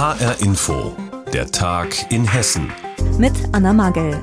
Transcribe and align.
HR 0.00 0.40
Info, 0.40 0.96
der 1.30 1.50
Tag 1.50 2.10
in 2.10 2.24
Hessen. 2.24 2.72
Mit 3.18 3.34
Anna 3.52 3.74
Magel. 3.74 4.18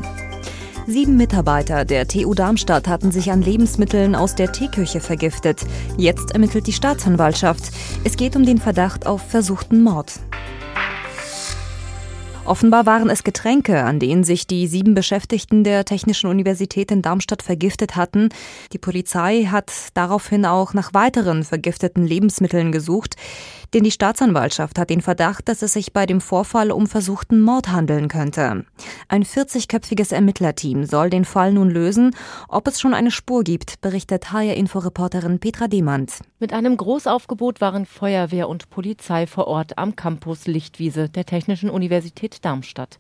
Sieben 0.88 1.18
Mitarbeiter 1.18 1.86
der 1.86 2.08
TU 2.08 2.34
Darmstadt 2.34 2.88
hatten 2.88 3.12
sich 3.12 3.30
an 3.30 3.44
Lebensmitteln 3.44 4.16
aus 4.16 4.34
der 4.34 4.52
Teeküche 4.52 5.02
vergiftet. 5.02 5.68
Jetzt 5.96 6.32
ermittelt 6.32 6.66
die 6.66 6.74
Staatsanwaltschaft. 6.74 7.66
Es 8.04 8.18
geht 8.18 8.36
um 8.36 8.44
den 8.44 8.58
Verdacht 8.58 9.06
auf 9.06 9.22
versuchten 9.22 9.84
Mord. 9.84 10.14
Offenbar 12.48 12.86
waren 12.86 13.10
es 13.10 13.26
Getränke, 13.26 13.84
an 13.84 14.00
denen 14.00 14.24
sich 14.24 14.48
die 14.48 14.68
sieben 14.68 14.94
Beschäftigten 14.96 15.66
der 15.66 15.84
Technischen 15.84 16.28
Universität 16.28 16.92
in 16.92 17.02
Darmstadt 17.02 17.44
vergiftet 17.44 17.98
hatten. 17.98 18.30
Die 18.72 18.78
Polizei 18.78 19.44
hat 19.52 19.70
daraufhin 19.94 20.46
auch 20.46 20.74
nach 20.74 20.94
weiteren 20.94 21.44
vergifteten 21.44 22.08
Lebensmitteln 22.08 22.72
gesucht. 22.72 23.18
Denn 23.74 23.84
die 23.84 23.92
Staatsanwaltschaft 23.92 24.80
hat 24.80 24.90
den 24.90 25.02
Verdacht, 25.02 25.50
dass 25.50 25.62
es 25.62 25.74
sich 25.74 25.94
bei 25.94 26.06
dem 26.06 26.22
Vorfall 26.22 26.72
um 26.72 26.88
versuchten 26.88 27.42
Mord 27.42 27.70
handeln 27.70 28.08
könnte. 28.08 28.66
Ein 29.10 29.24
40-köpfiges 29.24 30.14
Ermittlerteam 30.14 30.86
soll 30.86 31.10
den 31.10 31.26
Fall 31.26 31.54
nun 31.54 31.70
lösen. 31.70 32.16
Ob 32.48 32.68
es 32.68 32.80
schon 32.80 32.94
eine 32.94 33.12
Spur 33.12 33.44
gibt, 33.44 33.82
berichtet 33.82 34.32
HR-Inforeporterin 34.32 35.40
Petra 35.40 35.68
Demand. 35.68 36.20
Mit 36.40 36.54
einem 36.54 36.78
Großaufgebot 36.78 37.62
waren 37.62 37.86
Feuerwehr 37.86 38.48
und 38.48 38.70
Polizei 38.70 39.28
vor 39.28 39.48
Ort 39.48 39.78
am 39.78 39.96
Campus 39.96 40.48
Lichtwiese 40.48 41.10
der 41.10 41.26
Technischen 41.26 41.70
Universität 41.70 42.46
Darmstadt. 42.46 42.98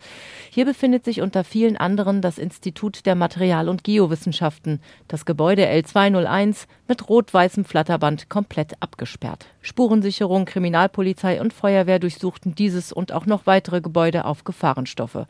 Hier 0.49 0.65
befindet 0.65 1.05
sich 1.05 1.21
unter 1.21 1.43
vielen 1.43 1.77
anderen 1.77 2.21
das 2.21 2.37
Institut 2.37 3.05
der 3.05 3.15
Material- 3.15 3.69
und 3.69 3.83
Geowissenschaften. 3.83 4.81
Das 5.07 5.25
Gebäude 5.25 5.67
L201 5.67 6.65
mit 6.87 7.07
rot-weißem 7.09 7.65
Flatterband 7.65 8.29
komplett 8.29 8.81
abgesperrt. 8.81 9.45
Spurensicherung, 9.67 10.45
Kriminalpolizei 10.45 11.41
und 11.41 11.51
Feuerwehr 11.51 11.99
durchsuchten 11.99 12.55
dieses 12.55 12.93
und 12.93 13.11
auch 13.11 13.25
noch 13.25 13.45
weitere 13.45 13.81
Gebäude 13.81 14.23
auf 14.23 14.45
Gefahrenstoffe. 14.45 15.25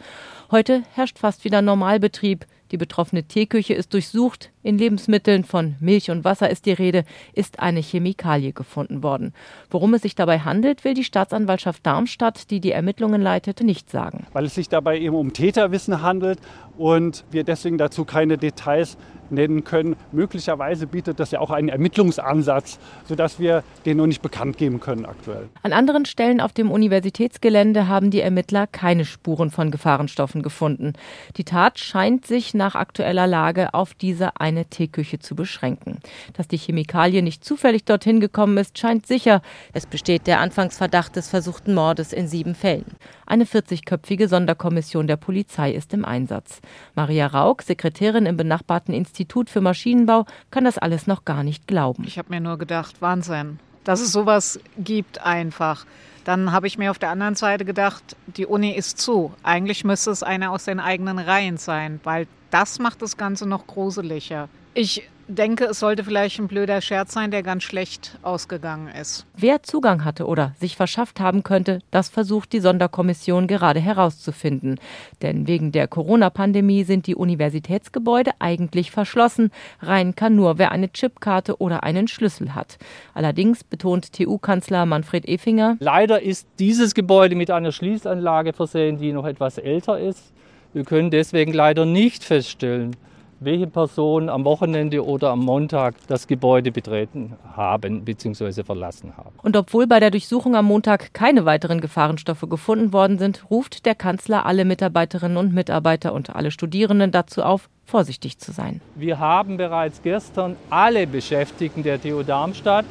Heute 0.52 0.84
herrscht 0.94 1.17
fast 1.17 1.44
wieder 1.44 1.64
Normalbetrieb. 1.64 2.45
Die 2.72 2.78
betroffene 2.78 3.23
Teeküche 3.23 3.73
ist 3.73 3.94
durchsucht. 3.94 4.52
In 4.68 4.78
Lebensmitteln 4.78 5.46
von 5.46 5.76
Milch 5.80 6.12
und 6.12 6.26
Wasser 6.26 6.50
ist 6.50 6.66
die 6.66 6.73
Rede, 6.73 7.06
ist 7.32 7.62
eine 7.62 7.80
Chemikalie 7.80 8.52
gefunden 8.52 9.02
worden. 9.02 9.34
Worum 9.70 9.94
es 9.94 10.02
sich 10.02 10.14
dabei 10.14 10.40
handelt, 10.40 10.84
will 10.84 10.94
die 10.94 11.06
Staatsanwaltschaft 11.06 11.86
Darmstadt, 11.86 12.52
die 12.52 12.60
die 12.60 12.73
Ermittlungen 12.73 13.22
leitet, 13.22 13.62
nicht 13.62 13.90
sagen. 13.90 14.28
Weil 14.34 14.44
es 14.44 14.56
sich 14.56 14.68
dabei 14.68 15.00
eben 15.00 15.16
um 15.16 15.32
Täterwissen 15.32 16.02
handelt 16.02 16.40
und 16.78 17.23
wir 17.32 17.45
deswegen 17.45 17.78
dazu 17.78 18.04
keine 18.04 18.38
Details 18.38 18.98
nennen 19.32 19.64
können. 19.64 19.95
Möglicherweise 20.12 20.88
bietet 20.88 21.20
das 21.20 21.32
ja 21.32 21.40
auch 21.40 21.52
einen 21.52 21.70
Ermittlungsansatz, 21.70 22.80
sodass 23.06 23.40
wir 23.40 23.64
den 23.86 23.98
noch 23.98 24.08
nicht 24.08 24.22
bekannt 24.22 24.58
geben 24.58 24.80
können 24.80 25.06
aktuell. 25.06 25.50
An 25.64 25.73
anderen 25.73 26.06
Stellen 26.06 26.42
auf 26.42 26.54
dem 26.54 26.72
Universitätsgelände 26.72 27.88
haben 27.88 28.12
die 28.12 28.22
Ermittler 28.22 28.68
keine 28.68 29.06
Spuren 29.06 29.50
von 29.50 29.72
Gefahrenstoffen 29.72 30.44
gefunden. 30.44 30.94
Die 31.38 31.44
Tat 31.44 31.80
scheint 31.80 32.26
sich 32.26 32.54
nach 32.54 32.76
aktueller 32.76 33.28
Lage 33.28 33.73
auf 33.73 33.94
diese 33.94 34.40
eine 34.40 34.56
Teeküche 34.66 35.19
zu 35.19 35.36
beschränken. 35.36 36.00
Dass 36.33 36.47
die 36.47 36.58
Chemikalie 36.58 37.22
nicht 37.22 37.44
zufällig 37.44 37.86
dorthin 37.86 38.19
gekommen 38.19 38.58
ist, 38.58 38.77
scheint 38.77 39.05
sicher. 39.05 39.41
Es 39.73 39.86
besteht 39.86 40.27
der 40.27 40.39
Anfangsverdacht 40.39 41.16
des 41.16 41.30
versuchten 41.30 41.73
Mordes 41.73 42.14
in 42.14 42.27
sieben 42.27 42.55
Fällen. 42.55 42.95
Eine 43.25 43.45
40-köpfige 43.45 44.27
Sonderkommission 44.27 45.08
der 45.08 45.17
Polizei 45.17 45.72
ist 45.72 45.94
im 45.94 46.05
Einsatz. 46.05 46.61
Maria 46.95 47.27
Rauk, 47.27 47.61
Sekretärin 47.61 48.25
im 48.25 48.38
benachbarten 48.38 48.94
Institut 48.94 49.49
für 49.49 49.61
Maschinenbau, 49.61 50.25
kann 50.52 50.64
das 50.64 50.77
alles 50.77 51.08
noch 51.08 51.25
gar 51.25 51.44
nicht 51.44 51.67
glauben. 51.67 52.03
Ich 52.05 52.17
habe 52.17 52.30
mir 52.30 52.39
nur 52.39 52.58
gedacht, 52.58 53.02
Wahnsinn, 53.02 53.59
dass 53.83 54.02
es 54.02 54.11
sowas 54.11 54.59
gibt 54.77 55.21
einfach. 55.21 55.86
Dann 56.27 56.52
habe 56.52 56.67
ich 56.67 56.77
mir 56.77 56.92
auf 56.92 56.99
der 56.99 57.09
anderen 57.09 57.36
Seite 57.36 57.64
gedacht, 57.64 58.17
die 58.25 58.45
Uni 58.45 58.71
ist 58.71 58.99
zu. 58.99 59.31
Eigentlich 59.44 59.86
müsste 59.86 60.11
es 60.11 60.23
eine 60.23 60.52
aus 60.52 60.66
den 60.66 60.81
eigenen 60.81 61.19
Reihen 61.19 61.55
sein, 61.55 62.02
weil 62.03 62.27
das 62.52 62.80
macht 62.80 63.02
das 63.02 63.17
Ganze 63.17 63.48
noch 63.48 63.67
gruseliger. 63.67 64.50
Ich 64.73 65.10
denke, 65.27 65.66
es 65.66 65.80
sollte 65.80 66.04
vielleicht 66.04 66.39
ein 66.39 66.48
blöder 66.48 66.82
Scherz 66.82 67.14
sein, 67.14 67.32
der 67.32 67.44
ganz 67.44 67.64
schlecht 67.64 68.17
ausgegangen 68.21 68.88
ist. 68.89 69.26
Wer 69.36 69.64
Zugang 69.64 70.05
hatte 70.05 70.26
oder 70.26 70.54
sich 70.60 70.76
verschafft 70.76 71.20
haben 71.20 71.44
könnte, 71.44 71.80
das 71.92 72.10
versucht 72.10 72.54
die 72.54 72.60
Sonderkommission 72.60 73.48
gerade 73.48 73.80
herauszufinden. 73.80 74.80
Denn 75.21 75.48
wegen 75.48 75.71
der 75.71 75.88
Corona-Pandemie 75.88 76.83
sind 76.83 77.08
die 77.08 77.16
Universitätsgebäude 77.16 78.32
eigentlich 78.39 78.92
verschlossen. 78.92 79.52
Rein 79.82 80.16
kann 80.16 80.36
nur, 80.36 80.58
wer 80.58 80.71
eine 80.71 80.92
Chipkarte 80.92 81.58
oder 81.58 81.83
einen 81.83 82.08
Schlüssel 82.08 82.55
hat. 82.55 82.77
Allerdings 83.14 83.64
betont 83.64 84.14
TU-Kanzler 84.14 84.86
Manfred 84.86 85.27
Effinger, 85.27 85.76
leider 85.80 86.21
ist 86.21 86.48
dieses 86.60 86.94
Gebäude 86.94 87.36
mit 87.36 87.52
einer 87.52 87.71
Schließanlage 87.71 88.54
versehen, 88.54 89.00
die 89.00 89.11
noch 89.11 89.26
etwas 89.26 89.58
älter 89.58 90.00
ist. 90.00 90.32
Wir 90.77 90.83
können 90.83 91.10
deswegen 91.10 91.54
leider 91.54 91.88
nicht 91.88 92.23
feststellen, 92.23 92.95
welche 93.39 93.65
Personen 93.65 94.30
am 94.30 94.45
Wochenende 94.45 95.04
oder 95.04 95.32
am 95.32 95.39
Montag 95.39 95.95
das 96.05 96.27
Gebäude 96.27 96.71
betreten 96.71 97.36
haben 97.55 98.05
bzw. 98.05 98.64
verlassen 98.64 99.17
haben. 99.17 99.32
Und 99.42 99.58
obwohl 99.58 99.88
bei 99.88 99.99
der 99.99 100.11
Durchsuchung 100.11 100.55
am 100.55 100.65
Montag 100.65 101.15
keine 101.15 101.45
weiteren 101.45 101.82
Gefahrenstoffe 101.82 102.45
gefunden 102.48 102.93
worden 102.93 103.17
sind, 103.17 103.49
ruft 103.49 103.88
der 103.88 103.95
Kanzler 103.95 104.45
alle 104.45 104.65
Mitarbeiterinnen 104.65 105.38
und 105.38 105.52
Mitarbeiter 105.52 106.14
und 106.14 106.36
alle 106.36 106.52
Studierenden 106.52 107.09
dazu 107.09 107.42
auf, 107.42 107.70
vorsichtig 107.83 108.38
zu 108.38 108.52
sein. 108.52 108.80
Wir 108.94 109.17
haben 109.17 109.58
bereits 109.58 110.04
gestern 110.04 110.58
alle 110.70 111.08
Beschäftigten 111.08 111.82
der 111.82 111.99
TU 111.99 112.21
Darmstadt, 112.21 112.86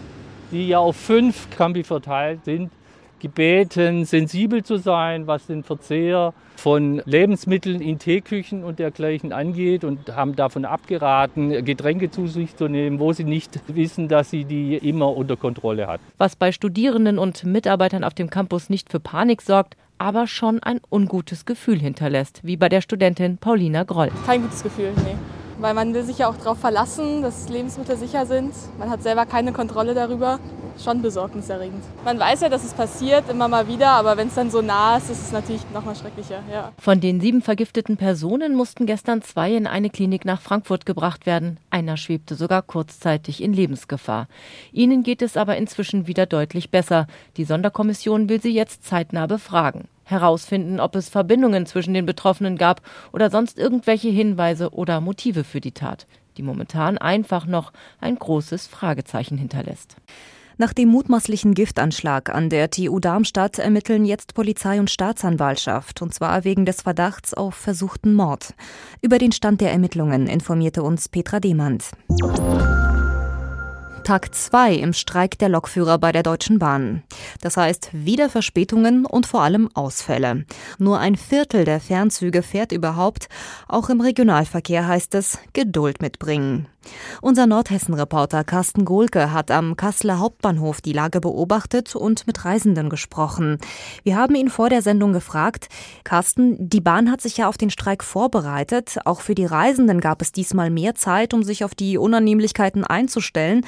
die 0.50 0.66
ja 0.66 0.80
auf 0.80 0.96
fünf 0.96 1.50
Campi 1.50 1.84
verteilt 1.84 2.44
sind, 2.46 2.72
gebeten, 3.20 4.04
sensibel 4.04 4.62
zu 4.62 4.76
sein, 4.76 5.26
was 5.26 5.46
den 5.46 5.62
Verzehr 5.62 6.34
von 6.56 7.02
Lebensmitteln 7.04 7.80
in 7.80 7.98
Teeküchen 7.98 8.64
und 8.64 8.78
dergleichen 8.78 9.32
angeht 9.32 9.84
und 9.84 10.14
haben 10.14 10.36
davon 10.36 10.64
abgeraten, 10.64 11.64
Getränke 11.64 12.10
zu 12.10 12.26
sich 12.26 12.56
zu 12.56 12.68
nehmen, 12.68 12.98
wo 12.98 13.12
sie 13.12 13.24
nicht 13.24 13.60
wissen, 13.68 14.08
dass 14.08 14.30
sie 14.30 14.44
die 14.44 14.76
immer 14.76 15.16
unter 15.16 15.36
Kontrolle 15.36 15.86
hat. 15.86 16.00
Was 16.18 16.36
bei 16.36 16.52
Studierenden 16.52 17.18
und 17.18 17.44
Mitarbeitern 17.44 18.04
auf 18.04 18.14
dem 18.14 18.30
Campus 18.30 18.70
nicht 18.70 18.90
für 18.90 19.00
Panik 19.00 19.42
sorgt, 19.42 19.76
aber 19.98 20.26
schon 20.26 20.62
ein 20.62 20.80
ungutes 20.90 21.46
Gefühl 21.46 21.78
hinterlässt, 21.78 22.40
wie 22.42 22.56
bei 22.56 22.68
der 22.68 22.80
Studentin 22.80 23.38
Paulina 23.38 23.84
Groll. 23.84 24.10
Kein 24.26 24.42
gutes 24.42 24.62
Gefühl, 24.62 24.92
nee. 25.04 25.16
Weil 25.58 25.72
man 25.72 25.94
will 25.94 26.02
sich 26.02 26.18
ja 26.18 26.28
auch 26.28 26.36
darauf 26.36 26.58
verlassen, 26.58 27.22
dass 27.22 27.48
Lebensmittel 27.48 27.96
sicher 27.96 28.26
sind. 28.26 28.52
Man 28.78 28.90
hat 28.90 29.02
selber 29.02 29.24
keine 29.24 29.52
Kontrolle 29.52 29.94
darüber 29.94 30.38
schon 30.82 31.02
besorgniserregend. 31.02 31.82
Man 32.04 32.18
weiß 32.18 32.42
ja, 32.42 32.48
dass 32.48 32.64
es 32.64 32.74
passiert, 32.74 33.28
immer 33.28 33.48
mal 33.48 33.68
wieder, 33.68 33.90
aber 33.90 34.16
wenn 34.16 34.28
es 34.28 34.34
dann 34.34 34.50
so 34.50 34.62
nah 34.62 34.96
ist, 34.96 35.10
ist 35.10 35.22
es 35.22 35.32
natürlich 35.32 35.62
noch 35.72 35.84
mal 35.84 35.94
schrecklicher. 35.94 36.42
Ja. 36.52 36.72
Von 36.78 37.00
den 37.00 37.20
sieben 37.20 37.42
vergifteten 37.42 37.96
Personen 37.96 38.54
mussten 38.54 38.86
gestern 38.86 39.22
zwei 39.22 39.54
in 39.54 39.66
eine 39.66 39.90
Klinik 39.90 40.24
nach 40.24 40.40
Frankfurt 40.40 40.86
gebracht 40.86 41.26
werden. 41.26 41.58
Einer 41.70 41.96
schwebte 41.96 42.34
sogar 42.34 42.62
kurzzeitig 42.62 43.42
in 43.42 43.52
Lebensgefahr. 43.52 44.28
Ihnen 44.72 45.02
geht 45.02 45.22
es 45.22 45.36
aber 45.36 45.56
inzwischen 45.56 46.06
wieder 46.06 46.26
deutlich 46.26 46.70
besser. 46.70 47.06
Die 47.36 47.44
Sonderkommission 47.44 48.28
will 48.28 48.40
sie 48.40 48.52
jetzt 48.52 48.84
zeitnah 48.84 49.26
befragen 49.26 49.88
herausfinden, 50.06 50.80
ob 50.80 50.94
es 50.94 51.08
Verbindungen 51.08 51.66
zwischen 51.66 51.92
den 51.92 52.06
Betroffenen 52.06 52.56
gab 52.56 52.80
oder 53.12 53.28
sonst 53.28 53.58
irgendwelche 53.58 54.08
Hinweise 54.08 54.70
oder 54.70 55.00
Motive 55.00 55.44
für 55.44 55.60
die 55.60 55.72
Tat, 55.72 56.06
die 56.36 56.42
momentan 56.42 56.96
einfach 56.96 57.46
noch 57.46 57.72
ein 58.00 58.16
großes 58.16 58.68
Fragezeichen 58.68 59.36
hinterlässt. 59.36 59.96
Nach 60.58 60.72
dem 60.72 60.88
mutmaßlichen 60.88 61.52
Giftanschlag 61.52 62.30
an 62.34 62.48
der 62.48 62.70
TU 62.70 62.98
Darmstadt 62.98 63.58
ermitteln 63.58 64.06
jetzt 64.06 64.32
Polizei 64.32 64.80
und 64.80 64.90
Staatsanwaltschaft, 64.90 66.00
und 66.00 66.14
zwar 66.14 66.44
wegen 66.44 66.64
des 66.64 66.80
Verdachts 66.80 67.34
auf 67.34 67.54
versuchten 67.54 68.14
Mord. 68.14 68.54
Über 69.02 69.18
den 69.18 69.32
Stand 69.32 69.60
der 69.60 69.70
Ermittlungen 69.70 70.26
informierte 70.26 70.82
uns 70.82 71.10
Petra 71.10 71.40
Demand. 71.40 71.90
Tag 74.02 74.34
2 74.34 74.76
im 74.76 74.94
Streik 74.94 75.36
der 75.36 75.50
Lokführer 75.50 75.98
bei 75.98 76.12
der 76.12 76.22
Deutschen 76.22 76.58
Bahn. 76.58 77.02
Das 77.42 77.58
heißt 77.58 77.90
wieder 77.92 78.30
Verspätungen 78.30 79.04
und 79.04 79.26
vor 79.26 79.42
allem 79.42 79.68
Ausfälle. 79.74 80.46
Nur 80.78 81.00
ein 81.00 81.16
Viertel 81.16 81.64
der 81.64 81.80
Fernzüge 81.80 82.42
fährt 82.42 82.72
überhaupt. 82.72 83.28
Auch 83.68 83.90
im 83.90 84.00
Regionalverkehr 84.00 84.86
heißt 84.86 85.14
es 85.16 85.38
Geduld 85.52 86.00
mitbringen. 86.00 86.68
Unser 87.22 87.46
Nordhessen-Reporter 87.46 88.44
Carsten 88.44 88.84
Gohlke 88.84 89.32
hat 89.32 89.50
am 89.50 89.76
Kasseler 89.76 90.18
Hauptbahnhof 90.18 90.80
die 90.80 90.92
Lage 90.92 91.20
beobachtet 91.20 91.96
und 91.96 92.26
mit 92.26 92.44
Reisenden 92.44 92.90
gesprochen. 92.90 93.58
Wir 94.02 94.16
haben 94.16 94.34
ihn 94.34 94.48
vor 94.48 94.68
der 94.68 94.82
Sendung 94.82 95.12
gefragt, 95.12 95.68
Carsten, 96.04 96.68
die 96.68 96.80
Bahn 96.80 97.10
hat 97.10 97.20
sich 97.20 97.36
ja 97.36 97.48
auf 97.48 97.56
den 97.56 97.70
Streik 97.70 98.04
vorbereitet. 98.04 98.98
Auch 99.04 99.20
für 99.20 99.34
die 99.34 99.44
Reisenden 99.44 100.00
gab 100.00 100.22
es 100.22 100.32
diesmal 100.32 100.70
mehr 100.70 100.94
Zeit, 100.94 101.34
um 101.34 101.42
sich 101.42 101.64
auf 101.64 101.74
die 101.74 101.98
Unannehmlichkeiten 101.98 102.84
einzustellen. 102.84 103.64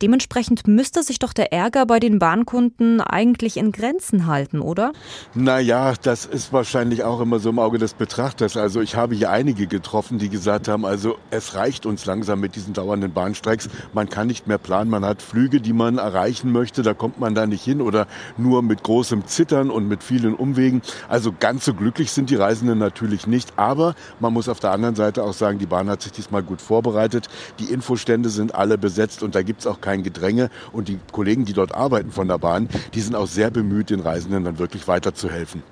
Dementsprechend 0.00 0.66
müsste 0.66 1.02
sich 1.02 1.18
doch 1.18 1.32
der 1.32 1.52
Ärger 1.52 1.86
bei 1.86 2.00
den 2.00 2.18
Bahnkunden 2.18 3.00
eigentlich 3.00 3.56
in 3.56 3.72
Grenzen 3.72 4.26
halten, 4.26 4.60
oder? 4.60 4.92
Naja, 5.34 5.94
das 6.02 6.26
ist 6.26 6.52
wahrscheinlich 6.52 7.04
auch 7.04 7.20
immer 7.20 7.38
so 7.38 7.50
im 7.50 7.58
Auge 7.58 7.78
des 7.78 7.94
Betrachters. 7.94 8.56
Also 8.56 8.80
ich 8.80 8.96
habe 8.96 9.14
hier 9.14 9.30
einige 9.30 9.66
getroffen, 9.66 10.18
die 10.18 10.28
gesagt 10.28 10.68
haben, 10.68 10.84
also 10.84 11.16
es 11.30 11.54
reicht 11.54 11.86
uns 11.86 12.06
langsam 12.06 12.40
mit 12.40 12.56
diesen 12.62 12.74
dauernden 12.74 13.12
Bahnstreiks. 13.12 13.68
Man 13.92 14.08
kann 14.08 14.26
nicht 14.26 14.46
mehr 14.46 14.58
planen, 14.58 14.90
man 14.90 15.04
hat 15.04 15.20
Flüge, 15.20 15.60
die 15.60 15.72
man 15.72 15.98
erreichen 15.98 16.52
möchte, 16.52 16.82
da 16.82 16.94
kommt 16.94 17.18
man 17.18 17.34
da 17.34 17.46
nicht 17.46 17.64
hin 17.64 17.80
oder 17.80 18.06
nur 18.38 18.62
mit 18.62 18.82
großem 18.82 19.26
Zittern 19.26 19.70
und 19.70 19.88
mit 19.88 20.02
vielen 20.02 20.34
Umwegen. 20.34 20.82
Also 21.08 21.34
ganz 21.38 21.64
so 21.64 21.74
glücklich 21.74 22.12
sind 22.12 22.30
die 22.30 22.36
Reisenden 22.36 22.78
natürlich 22.78 23.26
nicht, 23.26 23.54
aber 23.56 23.94
man 24.20 24.32
muss 24.32 24.48
auf 24.48 24.60
der 24.60 24.70
anderen 24.70 24.94
Seite 24.94 25.24
auch 25.24 25.32
sagen, 25.32 25.58
die 25.58 25.66
Bahn 25.66 25.90
hat 25.90 26.02
sich 26.02 26.12
diesmal 26.12 26.42
gut 26.42 26.60
vorbereitet. 26.60 27.28
Die 27.58 27.72
Infostände 27.72 28.28
sind 28.28 28.54
alle 28.54 28.78
besetzt 28.78 29.22
und 29.22 29.34
da 29.34 29.42
gibt 29.42 29.60
es 29.60 29.66
auch 29.66 29.80
kein 29.80 30.02
Gedränge 30.02 30.50
und 30.72 30.88
die 30.88 30.98
Kollegen, 31.10 31.44
die 31.44 31.52
dort 31.52 31.74
arbeiten 31.74 32.12
von 32.12 32.28
der 32.28 32.38
Bahn, 32.38 32.68
die 32.94 33.00
sind 33.00 33.16
auch 33.16 33.26
sehr 33.26 33.50
bemüht, 33.50 33.90
den 33.90 34.00
Reisenden 34.00 34.44
dann 34.44 34.58
wirklich 34.58 34.86
weiterzuhelfen. 34.86 35.62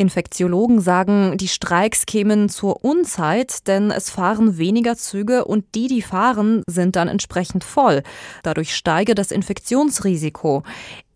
Infektiologen 0.00 0.80
sagen, 0.80 1.36
die 1.36 1.48
Streiks 1.48 2.06
kämen 2.06 2.48
zur 2.48 2.84
Unzeit, 2.84 3.68
denn 3.68 3.90
es 3.90 4.08
fahren 4.08 4.56
weniger 4.56 4.96
Züge 4.96 5.44
und 5.44 5.74
die, 5.74 5.88
die 5.88 6.00
fahren, 6.00 6.39
sind 6.66 6.96
dann 6.96 7.08
entsprechend 7.08 7.64
voll. 7.64 8.02
Dadurch 8.42 8.74
steige 8.74 9.14
das 9.14 9.30
Infektionsrisiko. 9.30 10.62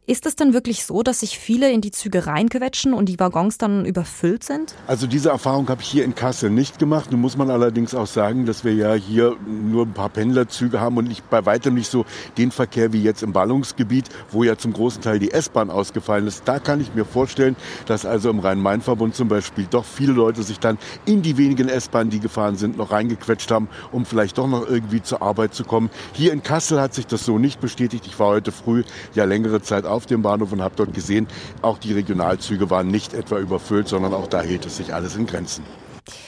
Ist 0.06 0.26
es 0.26 0.36
denn 0.36 0.52
wirklich 0.52 0.84
so, 0.84 1.02
dass 1.02 1.20
sich 1.20 1.38
viele 1.38 1.72
in 1.72 1.80
die 1.80 1.90
Züge 1.90 2.26
reinquetschen 2.26 2.92
und 2.92 3.08
die 3.08 3.18
Waggons 3.18 3.56
dann 3.56 3.86
überfüllt 3.86 4.44
sind? 4.44 4.74
Also 4.86 5.06
diese 5.06 5.30
Erfahrung 5.30 5.66
habe 5.70 5.80
ich 5.80 5.88
hier 5.88 6.04
in 6.04 6.14
Kassel 6.14 6.50
nicht 6.50 6.78
gemacht. 6.78 7.10
Nun 7.10 7.22
muss 7.22 7.38
man 7.38 7.48
allerdings 7.48 7.94
auch 7.94 8.06
sagen, 8.06 8.44
dass 8.44 8.64
wir 8.64 8.74
ja 8.74 8.92
hier 8.92 9.34
nur 9.46 9.86
ein 9.86 9.94
paar 9.94 10.10
Pendlerzüge 10.10 10.78
haben 10.78 10.98
und 10.98 11.08
nicht, 11.08 11.30
bei 11.30 11.46
weitem 11.46 11.72
nicht 11.72 11.90
so 11.90 12.04
den 12.36 12.50
Verkehr 12.50 12.92
wie 12.92 13.02
jetzt 13.02 13.22
im 13.22 13.32
Ballungsgebiet, 13.32 14.10
wo 14.30 14.44
ja 14.44 14.58
zum 14.58 14.74
großen 14.74 15.00
Teil 15.00 15.18
die 15.18 15.30
S-Bahn 15.30 15.70
ausgefallen 15.70 16.26
ist. 16.26 16.42
Da 16.44 16.58
kann 16.58 16.82
ich 16.82 16.94
mir 16.94 17.06
vorstellen, 17.06 17.56
dass 17.86 18.04
also 18.04 18.28
im 18.28 18.40
Rhein-Main-Verbund 18.40 19.14
zum 19.14 19.28
Beispiel 19.28 19.66
doch 19.70 19.86
viele 19.86 20.12
Leute 20.12 20.42
sich 20.42 20.58
dann 20.58 20.76
in 21.06 21.22
die 21.22 21.38
wenigen 21.38 21.70
S-Bahnen, 21.70 22.10
die 22.10 22.20
gefahren 22.20 22.56
sind, 22.56 22.76
noch 22.76 22.92
reingequetscht 22.92 23.50
haben, 23.50 23.68
um 23.90 24.04
vielleicht 24.04 24.36
doch 24.36 24.48
noch 24.48 24.68
irgendwie 24.68 25.00
zur 25.00 25.22
Arbeit 25.22 25.54
zu 25.54 25.64
kommen. 25.64 25.88
Hier 26.12 26.34
in 26.34 26.42
Kassel 26.42 26.78
hat 26.78 26.92
sich 26.92 27.06
das 27.06 27.24
so 27.24 27.38
nicht 27.38 27.58
bestätigt. 27.58 28.06
Ich 28.06 28.18
war 28.18 28.26
heute 28.26 28.52
früh 28.52 28.84
ja 29.14 29.24
längere 29.24 29.62
Zeit 29.62 29.86
auf 29.94 30.06
dem 30.06 30.22
Bahnhof 30.22 30.52
und 30.52 30.62
habe 30.62 30.74
dort 30.76 30.92
gesehen, 30.92 31.26
auch 31.62 31.78
die 31.78 31.92
Regionalzüge 31.92 32.68
waren 32.70 32.88
nicht 32.88 33.14
etwa 33.14 33.38
überfüllt, 33.38 33.88
sondern 33.88 34.12
auch 34.12 34.26
da 34.26 34.42
hielt 34.42 34.66
es 34.66 34.76
sich 34.76 34.92
alles 34.92 35.16
in 35.16 35.26
Grenzen. 35.26 35.64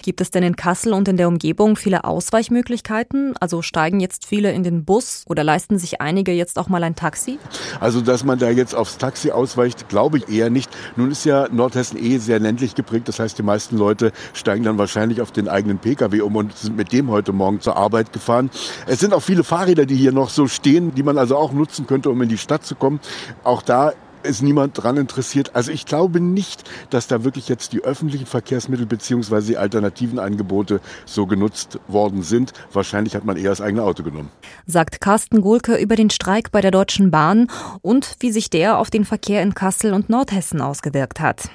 Gibt 0.02 0.20
es 0.20 0.30
denn 0.30 0.42
in 0.42 0.56
Kassel 0.56 0.92
und 0.92 1.08
in 1.08 1.16
der 1.16 1.28
Umgebung 1.28 1.76
viele 1.76 2.04
Ausweichmöglichkeiten? 2.04 3.34
Also 3.40 3.62
steigen 3.62 4.00
jetzt 4.00 4.26
viele 4.26 4.52
in 4.52 4.62
den 4.62 4.84
Bus 4.84 5.24
oder 5.28 5.44
leisten 5.44 5.78
sich 5.78 6.00
einige 6.00 6.32
jetzt 6.32 6.58
auch 6.58 6.68
mal 6.68 6.82
ein 6.82 6.94
Taxi? 6.94 7.38
Also, 7.80 8.00
dass 8.00 8.24
man 8.24 8.38
da 8.38 8.50
jetzt 8.50 8.74
aufs 8.74 8.98
Taxi 8.98 9.30
ausweicht, 9.30 9.88
glaube 9.88 10.18
ich 10.18 10.28
eher 10.28 10.50
nicht. 10.50 10.70
Nun 10.96 11.10
ist 11.10 11.24
ja 11.24 11.48
Nordhessen 11.50 12.02
eh 12.02 12.18
sehr 12.18 12.38
ländlich 12.38 12.74
geprägt. 12.74 13.08
Das 13.08 13.18
heißt, 13.18 13.38
die 13.38 13.42
meisten 13.42 13.76
Leute 13.76 14.12
steigen 14.32 14.64
dann 14.64 14.78
wahrscheinlich 14.78 15.20
auf 15.20 15.32
den 15.32 15.48
eigenen 15.48 15.78
Pkw 15.78 16.20
um 16.20 16.36
und 16.36 16.56
sind 16.56 16.76
mit 16.76 16.92
dem 16.92 17.10
heute 17.10 17.32
Morgen 17.32 17.60
zur 17.60 17.76
Arbeit 17.76 18.12
gefahren. 18.12 18.50
Es 18.86 19.00
sind 19.00 19.12
auch 19.12 19.22
viele 19.22 19.44
Fahrräder, 19.44 19.86
die 19.86 19.96
hier 19.96 20.12
noch 20.12 20.30
so 20.30 20.46
stehen, 20.46 20.94
die 20.94 21.02
man 21.02 21.18
also 21.18 21.36
auch 21.36 21.52
nutzen 21.52 21.86
könnte, 21.86 22.10
um 22.10 22.20
in 22.22 22.28
die 22.28 22.38
Stadt 22.38 22.64
zu 22.64 22.74
kommen. 22.74 23.00
Auch 23.44 23.62
da 23.62 23.92
ist 24.26 24.42
niemand 24.42 24.82
dran 24.82 24.96
interessiert. 24.96 25.54
Also 25.54 25.70
ich 25.70 25.86
glaube 25.86 26.20
nicht, 26.20 26.64
dass 26.90 27.06
da 27.06 27.24
wirklich 27.24 27.48
jetzt 27.48 27.72
die 27.72 27.82
öffentlichen 27.82 28.26
Verkehrsmittel 28.26 28.84
beziehungsweise 28.84 29.46
die 29.48 29.56
alternativen 29.56 30.18
Angebote 30.18 30.80
so 31.04 31.26
genutzt 31.26 31.78
worden 31.88 32.22
sind. 32.22 32.52
Wahrscheinlich 32.72 33.14
hat 33.14 33.24
man 33.24 33.36
eher 33.36 33.50
das 33.50 33.60
eigene 33.60 33.82
Auto 33.82 34.02
genommen. 34.02 34.30
Sagt 34.66 35.00
Carsten 35.00 35.40
Gohlke 35.40 35.76
über 35.76 35.96
den 35.96 36.10
Streik 36.10 36.50
bei 36.50 36.60
der 36.60 36.70
Deutschen 36.70 37.10
Bahn 37.10 37.48
und 37.82 38.16
wie 38.20 38.32
sich 38.32 38.50
der 38.50 38.78
auf 38.78 38.90
den 38.90 39.04
Verkehr 39.04 39.42
in 39.42 39.54
Kassel 39.54 39.92
und 39.92 40.10
Nordhessen 40.10 40.60
ausgewirkt 40.60 41.20
hat. 41.20 41.48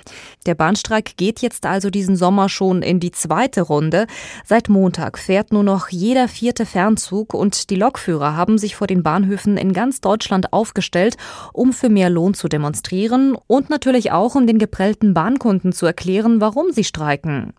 Der 0.45 0.55
Bahnstreik 0.55 1.17
geht 1.17 1.41
jetzt 1.41 1.65
also 1.65 1.89
diesen 1.89 2.15
Sommer 2.15 2.49
schon 2.49 2.81
in 2.81 2.99
die 2.99 3.11
zweite 3.11 3.61
Runde. 3.61 4.07
Seit 4.45 4.69
Montag 4.69 5.19
fährt 5.19 5.51
nur 5.51 5.63
noch 5.63 5.89
jeder 5.89 6.27
vierte 6.27 6.65
Fernzug 6.65 7.33
und 7.33 7.69
die 7.69 7.75
Lokführer 7.75 8.35
haben 8.35 8.57
sich 8.57 8.75
vor 8.75 8.87
den 8.87 9.03
Bahnhöfen 9.03 9.57
in 9.57 9.73
ganz 9.73 10.01
Deutschland 10.01 10.53
aufgestellt, 10.53 11.17
um 11.53 11.73
für 11.73 11.89
mehr 11.89 12.09
Lohn 12.09 12.33
zu 12.33 12.47
demonstrieren 12.47 12.60
demonstrieren 12.61 13.35
und 13.47 13.71
natürlich 13.71 14.11
auch, 14.11 14.35
um 14.35 14.45
den 14.45 14.59
geprellten 14.59 15.15
Bahnkunden 15.15 15.73
zu 15.73 15.87
erklären, 15.87 16.41
warum 16.41 16.71
sie 16.71 16.83
streiken. 16.83 17.53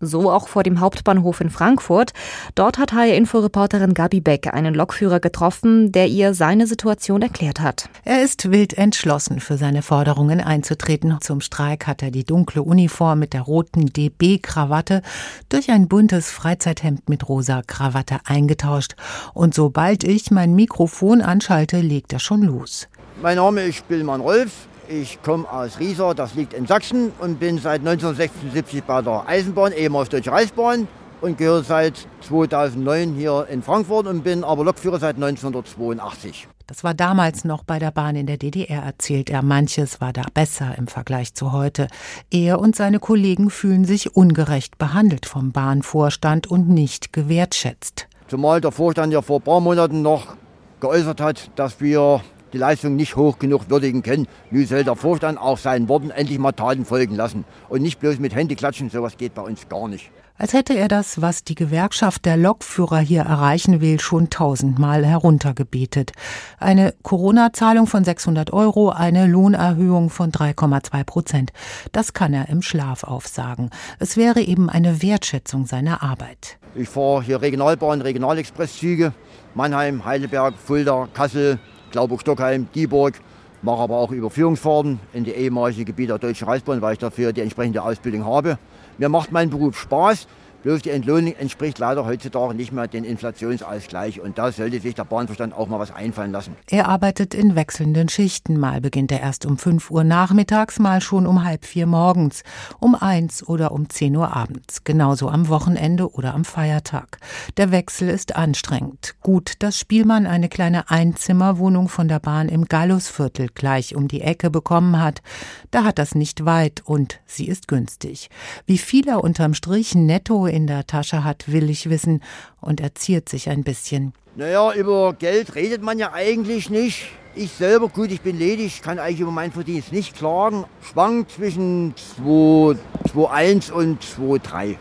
So 0.00 0.32
auch 0.32 0.48
vor 0.48 0.64
dem 0.64 0.80
Hauptbahnhof 0.80 1.40
in 1.40 1.50
Frankfurt. 1.50 2.12
Dort 2.56 2.76
hat 2.78 2.92
HR-Info-Reporterin 2.92 3.94
Gabi 3.94 4.20
Beck 4.20 4.52
einen 4.52 4.74
Lokführer 4.74 5.20
getroffen, 5.20 5.92
der 5.92 6.08
ihr 6.08 6.34
seine 6.34 6.66
Situation 6.66 7.22
erklärt 7.22 7.60
hat. 7.60 7.88
Er 8.04 8.22
ist 8.22 8.50
wild 8.50 8.76
entschlossen, 8.76 9.38
für 9.38 9.56
seine 9.56 9.82
Forderungen 9.82 10.40
einzutreten. 10.40 11.16
Zum 11.20 11.40
Streik 11.40 11.86
hat 11.86 12.02
er 12.02 12.10
die 12.10 12.24
dunkle 12.24 12.62
Uniform 12.62 13.20
mit 13.20 13.34
der 13.34 13.42
roten 13.42 13.86
DB-Krawatte 13.86 15.02
durch 15.48 15.70
ein 15.70 15.86
buntes 15.86 16.32
Freizeithemd 16.32 17.08
mit 17.08 17.28
rosa 17.28 17.62
Krawatte 17.64 18.18
eingetauscht. 18.24 18.96
Und 19.34 19.54
sobald 19.54 20.02
ich 20.02 20.32
mein 20.32 20.54
Mikrofon 20.56 21.22
anschalte, 21.22 21.80
legt 21.80 22.12
er 22.12 22.18
schon 22.18 22.42
los. 22.42 22.88
Mein 23.20 23.36
Name 23.36 23.62
ist 23.62 23.78
Spillmann 23.78 24.20
Rolf. 24.20 24.68
Ich 24.88 25.20
komme 25.22 25.50
aus 25.50 25.80
Riesa, 25.80 26.14
das 26.14 26.36
liegt 26.36 26.54
in 26.54 26.66
Sachsen 26.66 27.10
und 27.18 27.40
bin 27.40 27.58
seit 27.58 27.80
1976 27.80 28.84
bei 28.84 29.02
der 29.02 29.24
Eisenbahn, 29.26 29.72
ehemals 29.72 30.08
Deutsche 30.08 30.30
Reichsbahn 30.30 30.86
und 31.20 31.36
gehöre 31.36 31.64
seit 31.64 32.06
2009 32.20 33.14
hier 33.14 33.48
in 33.50 33.60
Frankfurt 33.60 34.06
und 34.06 34.22
bin 34.22 34.44
aber 34.44 34.64
Lokführer 34.64 35.00
seit 35.00 35.16
1982. 35.16 36.46
Das 36.68 36.84
war 36.84 36.94
damals 36.94 37.44
noch 37.44 37.64
bei 37.64 37.80
der 37.80 37.90
Bahn 37.90 38.14
in 38.14 38.26
der 38.28 38.36
DDR, 38.36 38.84
erzählt 38.84 39.30
er. 39.30 39.42
Manches 39.42 40.00
war 40.00 40.12
da 40.12 40.22
besser 40.32 40.78
im 40.78 40.86
Vergleich 40.86 41.34
zu 41.34 41.50
heute. 41.50 41.88
Er 42.30 42.60
und 42.60 42.76
seine 42.76 43.00
Kollegen 43.00 43.50
fühlen 43.50 43.84
sich 43.84 44.14
ungerecht 44.14 44.78
behandelt 44.78 45.26
vom 45.26 45.50
Bahnvorstand 45.50 46.46
und 46.46 46.68
nicht 46.68 47.12
gewertschätzt. 47.12 48.06
Zumal 48.28 48.60
der 48.60 48.70
Vorstand 48.70 49.12
ja 49.12 49.22
vor 49.22 49.40
ein 49.40 49.42
paar 49.42 49.60
Monaten 49.60 50.02
noch 50.02 50.36
geäußert 50.78 51.20
hat, 51.20 51.50
dass 51.56 51.80
wir 51.80 52.20
die 52.52 52.58
Leistung 52.58 52.96
nicht 52.96 53.16
hoch 53.16 53.38
genug 53.38 53.70
würdigen 53.70 54.02
können. 54.02 54.26
Nun 54.50 54.66
soll 54.66 54.84
der 54.84 54.96
Vorstand 54.96 55.38
auch 55.38 55.58
seinen 55.58 55.88
Worten 55.88 56.10
endlich 56.10 56.38
mal 56.38 56.52
Taten 56.52 56.84
folgen 56.84 57.14
lassen. 57.14 57.44
Und 57.68 57.82
nicht 57.82 58.00
bloß 58.00 58.18
mit 58.18 58.34
Hände 58.34 58.56
klatschen, 58.56 58.90
sowas 58.90 59.16
geht 59.16 59.34
bei 59.34 59.42
uns 59.42 59.68
gar 59.68 59.88
nicht. 59.88 60.10
Als 60.40 60.52
hätte 60.52 60.74
er 60.74 60.86
das, 60.86 61.20
was 61.20 61.42
die 61.42 61.56
Gewerkschaft 61.56 62.24
der 62.24 62.36
Lokführer 62.36 63.00
hier 63.00 63.22
erreichen 63.22 63.80
will, 63.80 63.98
schon 63.98 64.30
tausendmal 64.30 65.04
heruntergebetet. 65.04 66.12
Eine 66.60 66.94
Corona-Zahlung 67.02 67.88
von 67.88 68.04
600 68.04 68.52
Euro, 68.52 68.90
eine 68.90 69.26
Lohnerhöhung 69.26 70.10
von 70.10 70.30
3,2 70.30 71.02
Prozent. 71.02 71.50
Das 71.90 72.12
kann 72.12 72.32
er 72.34 72.48
im 72.50 72.62
Schlaf 72.62 73.02
aufsagen. 73.02 73.70
Es 73.98 74.16
wäre 74.16 74.40
eben 74.40 74.70
eine 74.70 75.02
Wertschätzung 75.02 75.66
seiner 75.66 76.04
Arbeit. 76.04 76.58
Ich 76.76 76.88
fahre 76.88 77.20
hier 77.24 77.42
Regionalbahn, 77.42 78.00
Regionalexpresszüge, 78.00 79.12
Mannheim, 79.56 80.04
Heidelberg, 80.04 80.54
Fulda, 80.56 81.08
Kassel, 81.14 81.58
Glauburg-Stockheim, 81.90 82.68
Dieburg, 82.74 83.20
mache 83.62 83.82
aber 83.82 83.96
auch 83.96 84.12
Überführungsfahrten 84.12 85.00
in 85.12 85.24
die 85.24 85.32
ehemalige 85.32 85.84
Gebiete 85.84 86.08
der 86.08 86.18
Deutschen 86.18 86.46
Reichsbahn, 86.46 86.82
weil 86.82 86.92
ich 86.92 86.98
dafür 86.98 87.32
die 87.32 87.40
entsprechende 87.40 87.82
Ausbildung 87.82 88.24
habe. 88.24 88.58
Mir 88.98 89.08
macht 89.08 89.32
mein 89.32 89.50
Beruf 89.50 89.78
Spaß. 89.78 90.26
Bloß 90.64 90.82
die 90.82 90.90
Entlohnung 90.90 91.34
entspricht 91.36 91.78
leider 91.78 92.04
heutzutage 92.04 92.52
nicht 92.52 92.72
mehr 92.72 92.88
dem 92.88 93.04
Inflationsausgleich. 93.04 94.20
Und 94.20 94.38
da 94.38 94.50
sollte 94.50 94.80
sich 94.80 94.96
der 94.96 95.04
Bahnverstand 95.04 95.54
auch 95.54 95.68
mal 95.68 95.78
was 95.78 95.94
einfallen 95.94 96.32
lassen. 96.32 96.56
Er 96.68 96.88
arbeitet 96.88 97.32
in 97.32 97.54
wechselnden 97.54 98.08
Schichten. 98.08 98.58
Mal 98.58 98.80
beginnt 98.80 99.12
er 99.12 99.20
erst 99.20 99.46
um 99.46 99.56
5 99.56 99.90
Uhr 99.90 100.02
nachmittags, 100.02 100.80
mal 100.80 101.00
schon 101.00 101.26
um 101.26 101.44
halb 101.44 101.64
vier 101.64 101.86
morgens, 101.86 102.42
um 102.80 102.96
eins 102.96 103.46
oder 103.46 103.70
um 103.70 103.88
10 103.88 104.16
Uhr 104.16 104.34
abends. 104.34 104.82
Genauso 104.82 105.28
am 105.28 105.48
Wochenende 105.48 106.10
oder 106.10 106.34
am 106.34 106.44
Feiertag. 106.44 107.18
Der 107.56 107.70
Wechsel 107.70 108.08
ist 108.08 108.34
anstrengend. 108.34 109.14
Gut, 109.22 109.52
dass 109.60 109.78
Spielmann 109.78 110.26
eine 110.26 110.48
kleine 110.48 110.90
Einzimmerwohnung 110.90 111.88
von 111.88 112.08
der 112.08 112.18
Bahn 112.18 112.48
im 112.48 112.64
Gallusviertel 112.64 113.48
gleich 113.54 113.94
um 113.94 114.08
die 114.08 114.22
Ecke 114.22 114.50
bekommen 114.50 115.00
hat. 115.00 115.22
Da 115.70 115.84
hat 115.84 116.00
das 116.00 116.16
nicht 116.16 116.44
weit 116.44 116.82
und 116.84 117.20
sie 117.26 117.46
ist 117.46 117.68
günstig. 117.68 118.28
Wie 118.66 118.78
viel 118.78 119.06
er 119.06 119.22
unterm 119.22 119.54
Strich 119.54 119.94
netto 119.94 120.48
in 120.48 120.57
der 120.66 120.86
Tasche 120.86 121.24
hat, 121.24 121.50
will 121.50 121.70
ich 121.70 121.88
wissen, 121.88 122.22
und 122.60 122.80
er 122.80 122.94
ziert 122.94 123.28
sich 123.28 123.48
ein 123.48 123.64
bisschen. 123.64 124.12
Naja, 124.36 124.72
über 124.72 125.14
Geld 125.14 125.54
redet 125.54 125.82
man 125.82 125.98
ja 125.98 126.12
eigentlich 126.12 126.70
nicht. 126.70 127.06
Ich 127.34 127.52
selber, 127.52 127.88
gut, 127.88 128.10
ich 128.10 128.20
bin 128.20 128.38
ledig, 128.38 128.82
kann 128.82 128.98
eigentlich 128.98 129.20
über 129.20 129.30
meinen 129.30 129.52
Verdienst 129.52 129.92
nicht 129.92 130.16
klagen. 130.16 130.64
Schwankt 130.82 131.32
zwischen 131.32 131.94
2,1 132.26 133.70
und 133.70 134.02
2,3. 134.02 134.76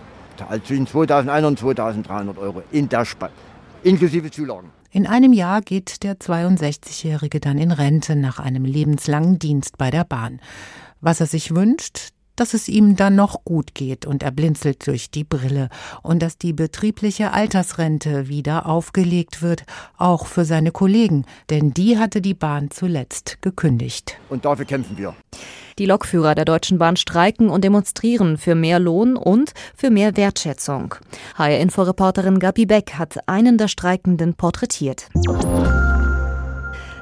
Also 0.47 0.63
zwischen 0.65 0.87
2100 0.87 1.45
und 1.45 1.59
2300 1.59 2.37
Euro 2.37 2.63
in 2.71 2.89
der 2.89 3.05
Spanne, 3.05 3.33
inklusive 3.83 4.29
Zulagen. 4.31 4.69
In 4.91 5.05
einem 5.05 5.33
Jahr 5.33 5.61
geht 5.61 6.03
der 6.03 6.15
62-Jährige 6.15 7.39
dann 7.39 7.57
in 7.57 7.71
Rente 7.71 8.15
nach 8.15 8.39
einem 8.39 8.65
lebenslangen 8.65 9.37
Dienst 9.37 9.77
bei 9.77 9.91
der 9.91 10.03
Bahn. 10.03 10.39
Was 11.01 11.19
er 11.19 11.27
sich 11.27 11.53
wünscht, 11.53 12.09
dass 12.37 12.53
es 12.53 12.69
ihm 12.69 12.95
dann 12.95 13.15
noch 13.15 13.43
gut 13.43 13.75
geht 13.75 14.05
und 14.05 14.23
er 14.23 14.31
blinzelt 14.31 14.87
durch 14.87 15.11
die 15.11 15.25
Brille 15.25 15.69
und 16.01 16.21
dass 16.21 16.37
die 16.37 16.53
betriebliche 16.53 17.33
Altersrente 17.33 18.29
wieder 18.29 18.65
aufgelegt 18.65 19.41
wird, 19.41 19.63
auch 19.97 20.25
für 20.25 20.45
seine 20.45 20.71
Kollegen, 20.71 21.25
denn 21.49 21.73
die 21.73 21.97
hatte 21.97 22.21
die 22.21 22.33
Bahn 22.33 22.71
zuletzt 22.71 23.41
gekündigt. 23.41 24.17
Und 24.29 24.45
dafür 24.45 24.65
kämpfen 24.65 24.97
wir. 24.97 25.13
Die 25.79 25.85
Lokführer 25.85 26.33
der 26.33 26.45
Deutschen 26.45 26.79
Bahn 26.79 26.95
streiken 26.95 27.49
und 27.49 27.63
demonstrieren 27.63 28.37
für 28.37 28.55
mehr 28.55 28.79
Lohn 28.79 29.15
und 29.15 29.53
für 29.75 29.91
mehr 29.91 30.17
Wertschätzung. 30.17 30.95
HR-Inforeporterin 31.35 32.39
Gabi 32.39 32.65
Beck 32.65 32.93
hat 32.93 33.27
einen 33.27 33.57
der 33.57 33.67
Streikenden 33.67 34.33
porträtiert. 34.33 35.07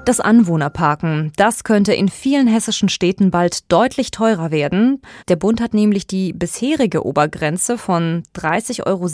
Das 0.06 0.20
Anwohnerparken, 0.20 1.32
das 1.36 1.64
könnte 1.64 1.92
in 1.92 2.10
vielen 2.10 2.46
hessischen 2.46 2.90
Städten 2.90 3.32
bald 3.32 3.72
deutlich 3.72 4.12
teurer 4.12 4.52
werden. 4.52 5.02
Der 5.30 5.36
Bund 5.36 5.60
hat 5.60 5.74
nämlich 5.74 6.06
die 6.06 6.32
bisherige 6.32 7.04
Obergrenze 7.04 7.80
von 7.80 8.22
30,70 8.36 8.86
Euro 8.86 9.08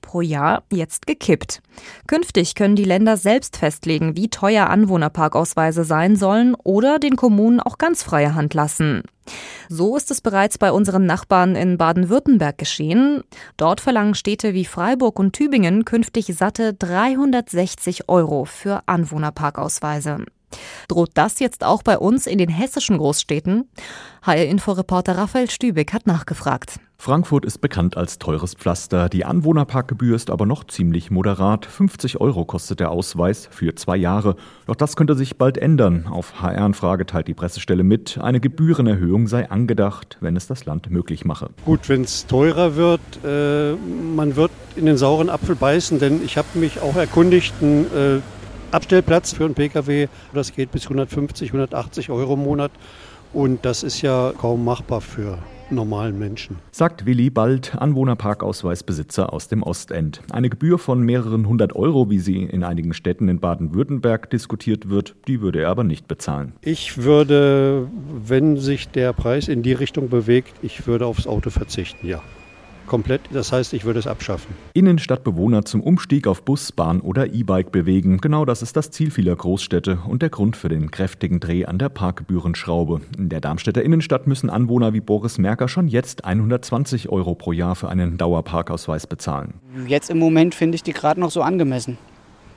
pro 0.00 0.22
Jahr 0.22 0.62
jetzt 0.72 1.06
gekippt. 1.06 1.60
Künftig 2.06 2.54
können 2.54 2.76
die 2.76 2.84
Länder 2.84 3.18
selbst 3.18 3.58
festlegen, 3.58 4.16
wie 4.16 4.30
teuer 4.30 4.70
Anwohnerparkausweise 4.70 5.84
sein 5.84 6.16
sollen 6.16 6.54
oder 6.64 6.98
den 6.98 7.16
Kommunen 7.16 7.60
auch 7.60 7.76
ganz 7.76 8.02
freie 8.02 8.34
Hand 8.34 8.54
lassen. 8.54 9.02
So 9.68 9.98
ist 9.98 10.10
es 10.10 10.22
bereits 10.22 10.56
bei 10.56 10.72
unseren 10.72 11.04
Nachbarn 11.04 11.56
in 11.56 11.76
Baden-Württemberg 11.76 12.56
geschehen. 12.56 13.22
Dort 13.58 13.82
verlangen 13.82 14.14
Städte 14.14 14.54
wie 14.54 14.64
Freiburg 14.64 15.18
und 15.18 15.34
Tübingen 15.34 15.84
künftig 15.84 16.34
satte 16.34 16.72
360 16.72 18.08
Euro 18.08 18.46
für 18.46 18.80
Anwohnerparkausweise. 18.86 20.24
Droht 20.88 21.10
das 21.14 21.38
jetzt 21.38 21.64
auch 21.64 21.82
bei 21.82 21.98
uns 21.98 22.26
in 22.26 22.38
den 22.38 22.48
hessischen 22.48 22.98
Großstädten? 22.98 23.68
HR-Inforeporter 24.22 25.16
Raphael 25.16 25.50
Stübeck 25.50 25.92
hat 25.92 26.06
nachgefragt. 26.06 26.80
Frankfurt 27.00 27.44
ist 27.44 27.60
bekannt 27.60 27.96
als 27.96 28.18
teures 28.18 28.54
Pflaster. 28.54 29.08
Die 29.08 29.24
Anwohnerparkgebühr 29.24 30.16
ist 30.16 30.30
aber 30.30 30.46
noch 30.46 30.64
ziemlich 30.64 31.12
moderat. 31.12 31.64
50 31.64 32.20
Euro 32.20 32.44
kostet 32.44 32.80
der 32.80 32.90
Ausweis 32.90 33.48
für 33.52 33.76
zwei 33.76 33.96
Jahre. 33.96 34.34
Doch 34.66 34.74
das 34.74 34.96
könnte 34.96 35.14
sich 35.14 35.38
bald 35.38 35.58
ändern. 35.58 36.08
Auf 36.08 36.42
HR-Anfrage 36.42 37.06
teilt 37.06 37.28
die 37.28 37.34
Pressestelle 37.34 37.84
mit, 37.84 38.18
eine 38.18 38.40
Gebührenerhöhung 38.40 39.28
sei 39.28 39.48
angedacht, 39.48 40.18
wenn 40.20 40.36
es 40.36 40.48
das 40.48 40.66
Land 40.66 40.90
möglich 40.90 41.24
mache. 41.24 41.50
Gut, 41.64 41.88
wenn 41.88 42.02
es 42.02 42.26
teurer 42.26 42.74
wird, 42.74 43.00
äh, 43.24 43.74
man 43.74 44.34
wird 44.34 44.50
in 44.74 44.86
den 44.86 44.96
sauren 44.96 45.30
Apfel 45.30 45.54
beißen, 45.54 46.00
denn 46.00 46.20
ich 46.24 46.36
habe 46.36 46.48
mich 46.54 46.80
auch 46.80 46.96
erkundigt, 46.96 47.54
ein 47.62 47.84
äh, 47.94 48.20
Abstellplatz 48.70 49.32
für 49.32 49.44
einen 49.46 49.54
Pkw. 49.54 50.08
Das 50.34 50.54
geht 50.54 50.70
bis 50.72 50.84
150, 50.84 51.48
180 51.48 52.10
Euro 52.10 52.34
im 52.34 52.40
Monat. 52.40 52.70
Und 53.32 53.64
das 53.64 53.82
ist 53.82 54.02
ja 54.02 54.32
kaum 54.36 54.64
machbar 54.64 55.00
für 55.00 55.38
normalen 55.70 56.18
Menschen. 56.18 56.56
Sagt 56.70 57.06
Willi 57.06 57.30
Bald, 57.30 57.74
Anwohnerparkausweisbesitzer 57.76 59.32
aus 59.32 59.48
dem 59.48 59.62
Ostend. 59.62 60.22
Eine 60.30 60.48
Gebühr 60.48 60.78
von 60.78 61.00
mehreren 61.00 61.46
hundert 61.46 61.76
Euro, 61.76 62.10
wie 62.10 62.18
sie 62.18 62.42
in 62.42 62.64
einigen 62.64 62.94
Städten 62.94 63.28
in 63.28 63.38
Baden-Württemberg 63.40 64.30
diskutiert 64.30 64.88
wird, 64.88 65.14
die 65.26 65.40
würde 65.40 65.60
er 65.60 65.68
aber 65.68 65.84
nicht 65.84 66.08
bezahlen. 66.08 66.52
Ich 66.62 67.02
würde, 67.02 67.88
wenn 68.24 68.56
sich 68.56 68.88
der 68.88 69.12
Preis 69.12 69.48
in 69.48 69.62
die 69.62 69.74
Richtung 69.74 70.08
bewegt, 70.08 70.54
ich 70.62 70.86
würde 70.86 71.06
aufs 71.06 71.26
Auto 71.26 71.50
verzichten, 71.50 72.06
ja 72.06 72.22
komplett. 72.88 73.20
Das 73.30 73.52
heißt, 73.52 73.72
ich 73.74 73.84
würde 73.84 73.98
es 74.00 74.06
abschaffen. 74.06 74.54
Innenstadtbewohner 74.74 75.64
zum 75.64 75.80
Umstieg 75.80 76.26
auf 76.26 76.42
Bus, 76.42 76.72
Bahn 76.72 77.00
oder 77.00 77.32
E-Bike 77.32 77.70
bewegen. 77.70 78.18
Genau 78.18 78.44
das 78.44 78.62
ist 78.62 78.76
das 78.76 78.90
Ziel 78.90 79.10
vieler 79.10 79.36
Großstädte 79.36 80.00
und 80.08 80.22
der 80.22 80.30
Grund 80.30 80.56
für 80.56 80.68
den 80.68 80.90
kräftigen 80.90 81.38
Dreh 81.38 81.66
an 81.66 81.78
der 81.78 81.88
Parkgebührenschraube. 81.90 83.00
In 83.16 83.28
der 83.28 83.40
Darmstädter 83.40 83.82
Innenstadt 83.82 84.26
müssen 84.26 84.50
Anwohner 84.50 84.92
wie 84.92 85.00
Boris 85.00 85.38
Merker 85.38 85.68
schon 85.68 85.86
jetzt 85.86 86.24
120 86.24 87.08
Euro 87.08 87.34
pro 87.34 87.52
Jahr 87.52 87.76
für 87.76 87.88
einen 87.88 88.18
Dauerparkausweis 88.18 89.06
bezahlen. 89.06 89.54
Jetzt 89.86 90.10
im 90.10 90.18
Moment 90.18 90.54
finde 90.54 90.76
ich 90.76 90.82
die 90.82 90.92
gerade 90.92 91.20
noch 91.20 91.30
so 91.30 91.42
angemessen. 91.42 91.98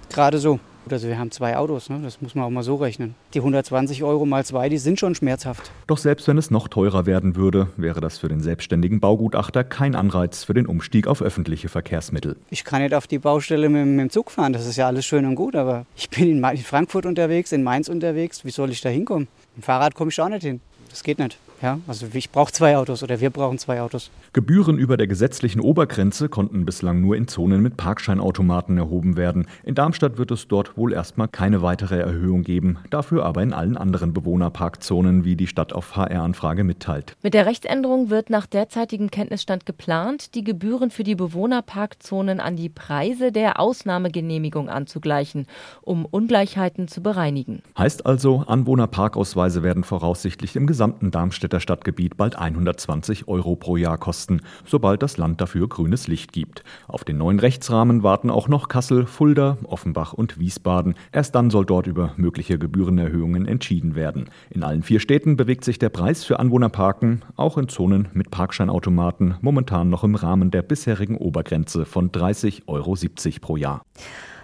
Gerade 0.10 0.40
so. 0.40 0.60
Also 0.90 1.08
wir 1.08 1.18
haben 1.18 1.32
zwei 1.32 1.58
Autos, 1.58 1.90
ne? 1.90 2.00
das 2.04 2.22
muss 2.22 2.36
man 2.36 2.46
auch 2.46 2.50
mal 2.50 2.64
so 2.64 2.76
rechnen. 2.76 3.16
Die 3.34 3.40
120 3.40 4.04
Euro 4.04 4.26
mal 4.26 4.44
zwei, 4.46 4.68
die 4.70 4.78
sind 4.78 5.00
schon 5.00 5.16
schmerzhaft. 5.16 5.72
Doch 5.88 5.98
selbst 5.98 6.28
wenn 6.28 6.38
es 6.38 6.52
noch 6.52 6.68
teurer 6.68 7.06
werden 7.06 7.36
würde, 7.36 7.68
wäre 7.78 8.02
das 8.02 8.18
für 8.18 8.28
den 8.28 8.42
selbstständigen 8.42 9.00
Baugutachter 9.00 9.64
kein 9.64 9.96
Anreiz 9.96 10.44
für 10.44 10.54
den 10.54 10.66
Umstieg 10.66 11.08
auf 11.08 11.22
öffentliche 11.22 11.70
Verkehrsmittel. 11.70 12.36
Ich 12.50 12.64
kann 12.64 12.82
nicht 12.82 12.94
auf 12.94 13.08
die 13.08 13.20
Baustelle 13.20 13.70
mit, 13.70 13.86
mit 13.86 14.00
dem 14.00 14.10
Zug 14.10 14.32
fahren, 14.32 14.54
das 14.54 14.66
ist 14.66 14.78
ja 14.78 14.88
alles 14.88 15.06
schön 15.06 15.26
und 15.26 15.36
gut, 15.36 15.56
aber 15.56 15.86
ich 15.96 16.10
bin 16.10 16.42
in 16.42 16.58
Frankfurt 16.58 17.06
unterwegs, 17.06 17.52
in 17.52 17.64
Mainz 17.64 17.88
unterwegs, 17.88 18.44
wie 18.44 18.52
soll 18.52 18.72
ich 18.72 18.82
da 18.82 18.90
hinkommen? 18.90 19.28
Mit 19.56 19.64
dem 19.64 19.66
Fahrrad 19.66 19.96
komme 19.96 20.10
ich 20.10 20.20
auch 20.20 20.30
nicht 20.30 20.44
hin. 20.44 20.62
Das 20.90 21.04
geht 21.04 21.20
nicht. 21.20 21.38
Ja, 21.62 21.80
also 21.88 22.08
ich 22.12 22.32
brauche 22.32 22.52
zwei 22.52 22.76
Autos 22.76 23.04
oder 23.04 23.20
wir 23.20 23.30
brauchen 23.30 23.60
zwei 23.60 23.82
Autos. 23.82 24.10
Gebühren 24.34 24.80
über 24.80 24.98
der 24.98 25.06
gesetzlichen 25.06 25.62
Obergrenze 25.62 26.28
konnten 26.28 26.66
bislang 26.66 27.02
nur 27.02 27.16
in 27.16 27.28
Zonen 27.28 27.62
mit 27.62 27.78
Parkscheinautomaten 27.78 28.78
erhoben 28.78 29.16
werden. 29.16 29.46
In 29.64 29.76
Darmstadt 29.76 30.18
wird 30.18 30.32
es 30.32 30.48
dort 30.48 30.76
wohl 30.76 30.92
erstmal 30.92 31.28
keine 31.28 31.62
weitere 31.62 32.00
Erhöhung 32.00 32.42
geben, 32.42 32.80
dafür 32.90 33.26
aber 33.26 33.44
in 33.44 33.54
allen 33.54 33.78
anderen 33.78 34.12
Bewohnerparkzonen, 34.12 35.24
wie 35.24 35.36
die 35.36 35.46
Stadt 35.46 35.72
auf 35.74 35.96
HR-Anfrage 35.96 36.64
mitteilt. 36.64 37.16
Mit 37.22 37.36
der 37.36 37.46
Rechtsänderung 37.46 38.10
wird 38.10 38.32
nach 38.32 38.48
derzeitigem 38.48 39.12
Kenntnisstand 39.12 39.68
geplant, 39.68 40.34
die 40.34 40.44
Gebühren 40.44 40.90
für 40.90 41.04
die 41.04 41.16
Bewohnerparkzonen 41.16 42.40
an 42.40 42.56
die 42.56 42.70
Preise 42.70 43.32
der 43.32 43.60
Ausnahmegenehmigung 43.60 44.68
anzugleichen, 44.68 45.46
um 45.84 46.06
Ungleichheiten 46.06 46.88
zu 46.88 47.04
bereinigen. 47.04 47.62
Heißt 47.78 48.08
also, 48.08 48.46
Anwohnerparkausweise 48.48 49.62
werden 49.62 49.84
voraussichtlich 49.84 50.56
im 50.56 50.66
gesamten 50.66 51.12
Darmstädter 51.52 51.60
Darmstädter 51.60 51.60
Stadtgebiet 51.60 52.18
bald 52.18 52.38
120 52.38 53.28
Euro 53.28 53.56
pro 53.56 53.76
Jahr 53.76 53.98
kosten, 53.98 54.42
sobald 54.66 55.04
das 55.04 55.18
Land 55.18 55.42
dafür 55.42 55.68
grünes 55.68 56.08
Licht 56.08 56.32
gibt. 56.32 56.64
Auf 56.88 57.04
den 57.04 57.18
neuen 57.18 57.40
Rechtsrahmen 57.40 58.04
warten 58.04 58.30
auch 58.30 58.48
noch 58.48 58.68
Kassel, 58.68 59.06
Fulda, 59.06 59.58
Offenbach 59.64 60.14
und 60.14 60.40
Wiesbaden. 60.40 60.96
Erst 61.12 61.36
dann 61.36 61.50
soll 61.50 61.66
dort 61.66 61.88
über 61.88 62.14
mögliche 62.18 62.58
Gebührenerhöhungen 62.58 63.46
entschieden 63.48 63.96
werden. 63.96 64.30
In 64.50 64.64
allen 64.64 64.84
vier 64.84 65.00
Städten 65.00 65.36
bewegt 65.38 65.66
sich 65.66 65.80
der 65.80 65.90
Preis 65.90 66.24
für 66.24 66.40
Anwohnerparken, 66.40 67.24
auch 67.36 67.58
in 67.58 67.68
Zonen 67.68 68.08
mit 68.14 68.32
Parkscheinautomaten, 68.32 69.36
momentan 69.42 69.90
noch 69.90 70.04
im 70.04 70.16
Rahmen 70.16 70.52
der 70.52 70.62
bisherigen 70.62 71.18
Obergrenze 71.18 71.86
von 71.86 72.12
30,70 72.12 72.62
Euro 72.68 72.96
pro 73.42 73.58
Jahr. 73.58 73.82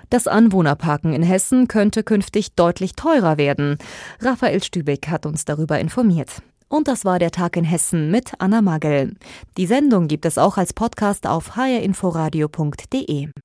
Das 0.09 0.27
Anwohnerparken 0.27 1.13
in 1.13 1.23
Hessen 1.23 1.67
könnte 1.67 2.03
künftig 2.03 2.55
deutlich 2.55 2.93
teurer 2.93 3.37
werden. 3.37 3.77
Raphael 4.21 4.63
Stübeck 4.63 5.09
hat 5.09 5.25
uns 5.25 5.43
darüber 5.43 5.79
informiert. 5.79 6.41
Und 6.69 6.87
das 6.87 7.05
war 7.05 7.19
der 7.19 7.31
Tag 7.31 7.55
in 7.55 7.63
Hessen 7.63 8.11
mit 8.11 8.33
Anna 8.39 8.61
Magel. 8.61 9.15
Die 9.57 9.65
Sendung 9.65 10.07
gibt 10.07 10.25
es 10.25 10.37
auch 10.37 10.57
als 10.57 10.73
Podcast 10.73 11.25
auf 11.25 11.55
hrinforadio.de. 11.55 13.29